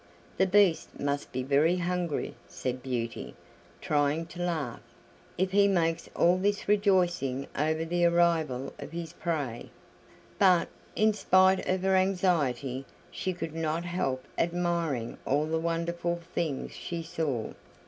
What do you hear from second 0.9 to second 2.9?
must be very hungry," said